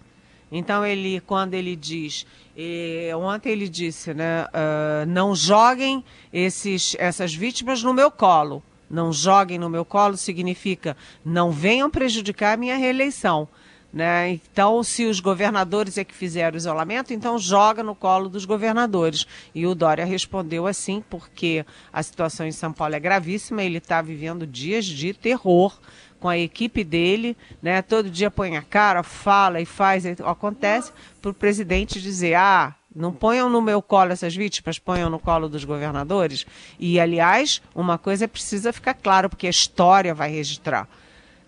Então 0.51 0.85
ele, 0.85 1.21
quando 1.21 1.55
ele 1.55 1.77
diz, 1.77 2.27
eh, 2.57 3.11
ontem 3.15 3.53
ele 3.53 3.69
disse, 3.69 4.15
né, 4.15 4.45
uh, 4.45 5.07
não 5.07 5.35
joguem 5.35 6.03
esses, 6.33 6.97
essas 6.99 7.35
vítimas 7.35 7.83
no 7.83 7.93
meu 7.93 8.11
colo. 8.11 8.63
Não 8.91 9.13
joguem 9.13 9.59
no 9.59 9.69
meu 9.69 9.85
colo 9.85 10.17
significa 10.17 10.97
não 11.23 11.51
venham 11.51 11.91
prejudicar 11.91 12.55
a 12.55 12.57
minha 12.57 12.77
reeleição. 12.77 13.47
Né? 13.93 14.33
Então, 14.33 14.83
se 14.83 15.07
os 15.07 15.19
governadores 15.19 15.97
é 15.97 16.05
que 16.05 16.15
fizeram 16.15 16.55
o 16.55 16.59
isolamento, 16.59 17.13
então 17.13 17.39
joga 17.39 17.83
no 17.83 17.95
colo 17.95 18.29
dos 18.29 18.45
governadores. 18.45 19.27
E 19.55 19.67
o 19.67 19.75
Dória 19.75 20.05
respondeu 20.05 20.67
assim, 20.67 21.03
porque 21.09 21.65
a 21.93 22.03
situação 22.03 22.47
em 22.47 22.53
São 22.53 22.73
Paulo 22.73 22.95
é 22.95 23.01
gravíssima, 23.01 23.63
ele 23.63 23.79
está 23.79 24.03
vivendo 24.03 24.47
dias 24.47 24.85
de 24.85 25.15
terror 25.15 25.79
com 26.21 26.29
a 26.29 26.37
equipe 26.37 26.85
dele, 26.85 27.37
né? 27.63 27.83
Todo 27.83 28.11
dia 28.11 28.31
põe 28.31 28.57
a 28.57 28.63
cara, 28.63 29.03
fala 29.03 29.61
e 29.61 29.67
faz, 29.67 30.05
acontece 30.07 30.93
para 31.21 31.31
o 31.31 31.35
presidente 31.35 32.01
dizer, 32.01 32.35
ah, 32.35 32.75
não 32.95 33.13
ponham 33.13 33.49
no 33.49 33.63
meu 33.63 33.81
colo 33.81 34.13
essas 34.13 34.35
vítimas, 34.35 34.79
ponham 34.79 35.09
no 35.09 35.19
colo 35.19 35.49
dos 35.49 35.65
governadores. 35.65 36.47
E, 36.79 36.99
aliás, 36.99 37.63
uma 37.75 37.99
coisa 37.99 38.27
precisa 38.27 38.73
ficar 38.73 38.95
claro, 38.95 39.29
porque 39.29 39.47
a 39.47 39.51
história 39.51 40.15
vai 40.15 40.31
registrar. 40.31 40.89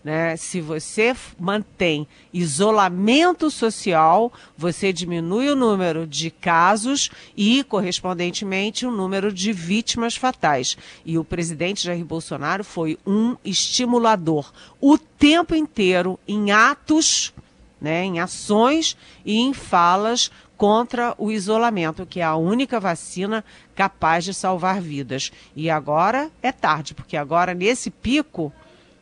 Né? 0.03 0.35
Se 0.37 0.61
você 0.63 1.15
mantém 1.39 2.09
isolamento 2.33 3.51
social, 3.51 4.33
você 4.57 4.93
diminui 4.93 5.51
o 5.51 5.57
número 5.57 6.07
de 6.07 6.31
casos 6.31 7.11
e, 7.37 7.63
correspondentemente, 7.65 8.87
o 8.87 8.91
número 8.91 9.31
de 9.31 9.53
vítimas 9.53 10.17
fatais. 10.17 10.77
E 11.05 11.19
o 11.19 11.25
presidente 11.25 11.85
Jair 11.85 12.05
Bolsonaro 12.05 12.65
foi 12.65 12.99
um 13.07 13.37
estimulador 13.45 14.53
o 14.81 14.97
tempo 14.97 15.55
inteiro 15.55 16.19
em 16.27 16.51
atos, 16.51 17.35
né, 17.79 18.05
em 18.05 18.21
ações 18.21 18.97
e 19.25 19.39
em 19.39 19.53
falas 19.53 20.31
contra 20.57 21.15
o 21.17 21.31
isolamento, 21.31 22.05
que 22.05 22.21
é 22.21 22.23
a 22.23 22.37
única 22.37 22.79
vacina 22.79 23.43
capaz 23.75 24.25
de 24.25 24.35
salvar 24.35 24.81
vidas. 24.81 25.33
E 25.57 25.71
agora 25.71 26.31
é 26.43 26.53
tarde, 26.53 26.95
porque 26.95 27.17
agora 27.17 27.55
nesse 27.55 27.91
pico 27.91 28.53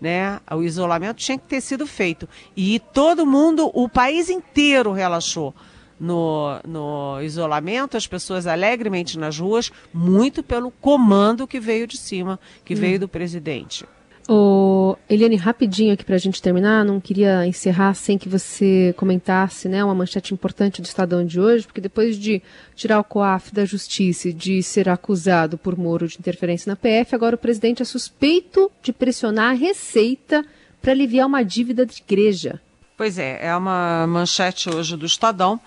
né? 0.00 0.40
O 0.50 0.62
isolamento 0.62 1.18
tinha 1.18 1.38
que 1.38 1.46
ter 1.46 1.60
sido 1.60 1.86
feito. 1.86 2.28
E 2.56 2.78
todo 2.78 3.26
mundo, 3.26 3.70
o 3.74 3.88
país 3.88 4.28
inteiro 4.30 4.92
relaxou 4.92 5.54
no, 5.98 6.60
no 6.66 7.20
isolamento, 7.22 7.96
as 7.96 8.06
pessoas 8.06 8.46
alegremente 8.46 9.18
nas 9.18 9.38
ruas, 9.38 9.72
muito 9.92 10.42
pelo 10.42 10.70
comando 10.70 11.46
que 11.46 11.58
veio 11.58 11.86
de 11.86 11.96
cima, 11.96 12.38
que 12.64 12.74
hum. 12.74 12.78
veio 12.78 13.00
do 13.00 13.08
presidente. 13.08 13.84
Oh, 14.30 14.94
Eliane, 15.08 15.36
rapidinho 15.36 15.94
aqui 15.94 16.04
para 16.04 16.16
a 16.16 16.18
gente 16.18 16.42
terminar, 16.42 16.84
não 16.84 17.00
queria 17.00 17.46
encerrar 17.46 17.94
sem 17.94 18.18
que 18.18 18.28
você 18.28 18.94
comentasse 18.94 19.70
né, 19.70 19.82
uma 19.82 19.94
manchete 19.94 20.34
importante 20.34 20.82
do 20.82 20.84
Estadão 20.84 21.24
de 21.24 21.40
hoje, 21.40 21.64
porque 21.64 21.80
depois 21.80 22.18
de 22.18 22.42
tirar 22.76 23.00
o 23.00 23.04
COAF 23.04 23.54
da 23.54 23.64
justiça 23.64 24.28
e 24.28 24.32
de 24.34 24.62
ser 24.62 24.86
acusado 24.86 25.56
por 25.56 25.78
Moro 25.78 26.06
de 26.06 26.18
interferência 26.18 26.68
na 26.68 26.76
PF, 26.76 27.14
agora 27.14 27.36
o 27.36 27.38
presidente 27.38 27.80
é 27.80 27.86
suspeito 27.86 28.70
de 28.82 28.92
pressionar 28.92 29.52
a 29.52 29.54
Receita 29.54 30.44
para 30.82 30.92
aliviar 30.92 31.26
uma 31.26 31.42
dívida 31.42 31.86
de 31.86 32.02
igreja. 32.06 32.60
Pois 32.98 33.18
é, 33.18 33.46
é 33.46 33.56
uma 33.56 34.06
manchete 34.06 34.68
hoje 34.68 34.94
do 34.94 35.06
Estadão 35.06 35.58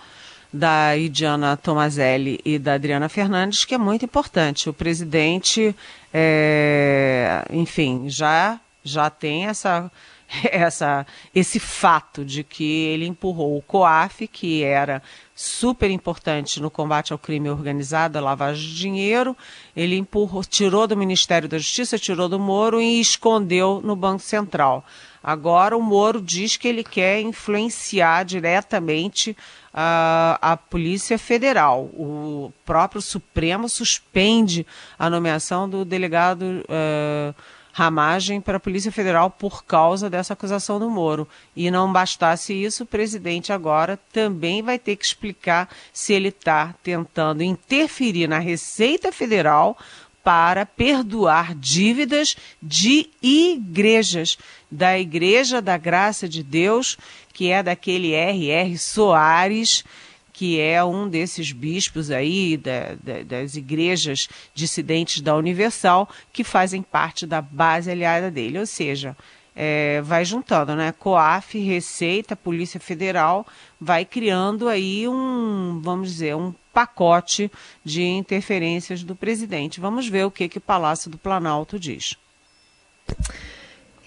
da 0.52 0.96
Idiana 0.98 1.56
Tomazelli 1.56 2.40
e 2.44 2.60
da 2.60 2.74
Adriana 2.74 3.08
Fernandes, 3.08 3.64
que 3.64 3.76
é 3.76 3.78
muito 3.78 4.04
importante. 4.04 4.70
O 4.70 4.74
presidente, 4.74 5.76
é, 6.14 7.46
enfim, 7.52 8.10
já, 8.10 8.60
já 8.84 9.10
tem 9.10 9.46
essa, 9.46 9.90
essa, 10.50 11.06
esse 11.36 11.60
fato 11.60 12.24
de 12.24 12.44
que 12.44 12.86
ele 12.86 13.06
empurrou 13.06 13.58
o 13.58 13.62
COAF, 13.62 14.28
que 14.28 14.64
era 14.64 15.02
super 15.36 15.90
importante 15.90 16.62
no 16.62 16.70
combate 16.70 17.12
ao 17.12 17.20
crime 17.20 17.50
organizado, 17.50 18.18
a 18.18 18.22
lavagem 18.22 18.70
de 18.70 18.76
dinheiro, 18.76 19.36
ele 19.76 19.98
empurrou, 19.98 20.44
tirou 20.44 20.88
do 20.88 20.96
Ministério 20.96 21.50
da 21.50 21.58
Justiça, 21.58 21.98
tirou 21.98 22.30
do 22.30 22.40
Moro 22.40 22.82
e 22.82 23.00
escondeu 23.00 23.82
no 23.84 23.96
Banco 23.96 24.22
Central. 24.22 24.86
Agora 25.24 25.78
o 25.78 25.82
Moro 25.82 26.20
diz 26.20 26.58
que 26.58 26.68
ele 26.68 26.84
quer 26.84 27.22
influenciar 27.22 28.24
diretamente 28.24 29.38
a, 29.72 30.38
a 30.42 30.58
Polícia 30.58 31.18
Federal. 31.18 31.84
O 31.94 32.52
próprio 32.66 33.02
Supremo 33.02 33.70
suspende 33.70 34.66
a 34.98 35.10
nomeação 35.10 35.70
do 35.70 35.86
delegado 35.86 36.44
uh, 36.64 37.36
Ramagem 37.74 38.42
para 38.42 38.58
a 38.58 38.60
Polícia 38.60 38.92
Federal 38.92 39.30
por 39.30 39.64
causa 39.64 40.10
dessa 40.10 40.34
acusação 40.34 40.80
do 40.80 40.90
Moro. 40.90 41.28
E 41.56 41.72
não 41.72 41.92
bastasse 41.92 42.54
isso, 42.54 42.84
o 42.84 42.88
presidente 42.88 43.54
agora 43.54 44.00
também 44.12 44.62
vai 44.62 44.78
ter 44.78 44.96
que 44.96 45.06
explicar 45.06 45.70
se 45.94 46.14
ele 46.14 46.30
está 46.30 46.76
tentando 46.84 47.44
interferir 47.44 48.28
na 48.28 48.40
Receita 48.40 49.12
Federal 49.12 49.78
para 50.24 50.66
perdoar 50.66 51.56
dívidas 51.56 52.36
de 52.62 53.10
igrejas, 53.22 54.38
da 54.70 54.98
Igreja 55.00 55.62
da 55.62 55.78
Graça 55.78 56.30
de 56.30 56.44
Deus, 56.44 56.98
que 57.34 57.50
é 57.50 57.64
daquele 57.64 58.14
R.R. 58.14 58.78
Soares, 58.78 59.84
que 60.32 60.60
é 60.60 60.84
um 60.84 61.08
desses 61.08 61.52
bispos 61.52 62.12
aí 62.12 62.58
da, 62.58 62.96
da, 63.02 63.24
das 63.24 63.56
igrejas 63.56 64.28
dissidentes 64.54 65.22
da 65.22 65.36
Universal, 65.36 66.10
que 66.32 66.44
fazem 66.44 66.82
parte 66.82 67.26
da 67.26 67.42
base 67.42 67.92
aliada 67.92 68.32
dele. 68.32 68.60
Ou 68.60 68.66
seja, 68.66 69.16
é, 69.56 70.02
vai 70.02 70.24
juntando, 70.24 70.76
né? 70.76 70.94
COAF, 70.98 71.60
Receita, 71.60 72.36
Polícia 72.36 72.80
Federal, 72.80 73.46
vai 73.80 74.06
criando 74.06 74.68
aí 74.68 75.08
um, 75.08 75.80
vamos 75.84 76.10
dizer, 76.10 76.36
um 76.36 76.54
pacote 76.74 77.52
de 77.84 78.04
interferências 78.04 79.04
do 79.04 79.16
presidente. 79.16 79.80
Vamos 79.80 80.08
ver 80.08 80.26
o 80.26 80.32
que, 80.32 80.48
que 80.48 80.58
o 80.58 80.62
Palácio 80.62 81.12
do 81.12 81.18
Planalto 81.18 81.78
diz. 81.80 82.18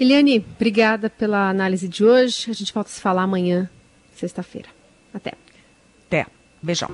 Eliane, 0.01 0.45
obrigada 0.57 1.09
pela 1.09 1.49
análise 1.49 1.87
de 1.87 2.05
hoje. 2.05 2.51
A 2.51 2.55
gente 2.55 2.73
volta 2.73 2.91
a 2.91 2.93
se 2.93 3.01
falar 3.01 3.23
amanhã, 3.23 3.69
sexta-feira. 4.15 4.69
Até. 5.13 5.31
Até. 5.31 5.44
Beijão. 6.65 6.89